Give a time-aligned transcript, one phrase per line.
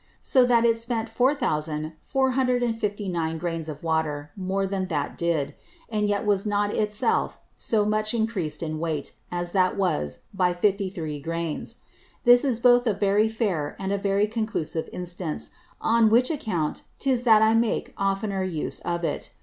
[0.19, 5.53] So that it spent 4459 Grains of Water more than that did;
[5.89, 10.55] and yet was not it self so much increased in weight, as that was, by
[10.55, 11.77] 53 Grains.
[12.23, 17.21] This is both a very fair, and a very conclusive Instance; on which Account 'tis
[17.25, 19.31] that I make oftner use of it.